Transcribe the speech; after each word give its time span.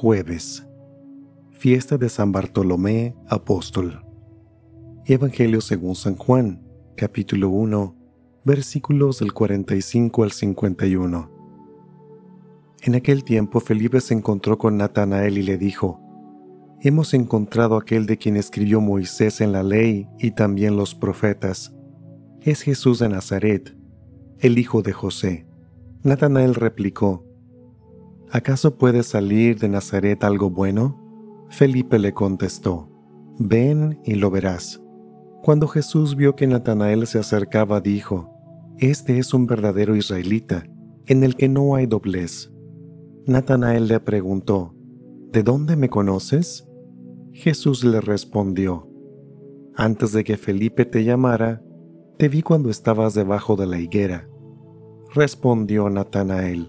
Jueves. 0.00 0.66
Fiesta 1.50 1.98
de 1.98 2.08
San 2.08 2.32
Bartolomé 2.32 3.14
Apóstol. 3.28 4.02
Evangelio 5.04 5.60
según 5.60 5.94
San 5.94 6.16
Juan, 6.16 6.66
capítulo 6.96 7.50
1, 7.50 7.94
versículos 8.42 9.18
del 9.18 9.34
45 9.34 10.22
al 10.22 10.32
51. 10.32 11.30
En 12.80 12.94
aquel 12.94 13.24
tiempo 13.24 13.60
Felipe 13.60 14.00
se 14.00 14.14
encontró 14.14 14.56
con 14.56 14.78
Natanael 14.78 15.36
y 15.36 15.42
le 15.42 15.58
dijo, 15.58 16.00
Hemos 16.80 17.12
encontrado 17.12 17.76
aquel 17.76 18.06
de 18.06 18.16
quien 18.16 18.38
escribió 18.38 18.80
Moisés 18.80 19.42
en 19.42 19.52
la 19.52 19.62
ley 19.62 20.08
y 20.18 20.30
también 20.30 20.78
los 20.78 20.94
profetas. 20.94 21.76
Es 22.40 22.62
Jesús 22.62 23.00
de 23.00 23.10
Nazaret, 23.10 23.76
el 24.38 24.58
hijo 24.58 24.80
de 24.80 24.94
José. 24.94 25.46
Natanael 26.02 26.54
replicó, 26.54 27.29
¿acaso 28.30 28.76
puede 28.76 29.02
salir 29.02 29.58
de 29.58 29.68
Nazaret 29.68 30.22
algo 30.24 30.50
bueno? 30.50 30.98
Felipe 31.50 31.98
le 31.98 32.12
contestó, 32.12 32.88
ven 33.38 34.00
y 34.04 34.14
lo 34.14 34.30
verás. 34.30 34.80
Cuando 35.42 35.68
Jesús 35.68 36.16
vio 36.16 36.36
que 36.36 36.46
Natanael 36.46 37.06
se 37.06 37.18
acercaba, 37.18 37.80
dijo, 37.80 38.30
Este 38.78 39.18
es 39.18 39.32
un 39.34 39.46
verdadero 39.46 39.96
israelita, 39.96 40.64
en 41.06 41.24
el 41.24 41.34
que 41.34 41.48
no 41.48 41.74
hay 41.74 41.86
doblez. 41.86 42.52
Natanael 43.26 43.88
le 43.88 44.00
preguntó, 44.00 44.74
¿De 45.32 45.42
dónde 45.42 45.76
me 45.76 45.88
conoces? 45.88 46.68
Jesús 47.32 47.84
le 47.84 48.00
respondió, 48.00 48.88
Antes 49.74 50.12
de 50.12 50.24
que 50.24 50.36
Felipe 50.36 50.84
te 50.84 51.04
llamara, 51.04 51.62
te 52.18 52.28
vi 52.28 52.42
cuando 52.42 52.68
estabas 52.68 53.14
debajo 53.14 53.56
de 53.56 53.66
la 53.66 53.78
higuera. 53.78 54.28
Respondió 55.14 55.88
Natanael, 55.88 56.68